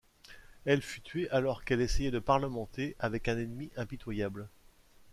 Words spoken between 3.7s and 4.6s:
impitoyable.